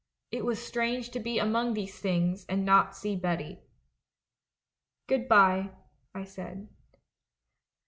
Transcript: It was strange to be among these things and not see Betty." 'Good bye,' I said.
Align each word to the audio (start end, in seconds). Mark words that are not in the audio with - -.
It 0.31 0.43
was 0.43 0.59
strange 0.59 1.11
to 1.11 1.19
be 1.19 1.37
among 1.37 1.75
these 1.75 1.99
things 1.99 2.43
and 2.49 2.65
not 2.65 2.95
see 2.95 3.15
Betty." 3.15 3.59
'Good 5.07 5.27
bye,' 5.27 5.73
I 6.15 6.23
said. 6.23 6.69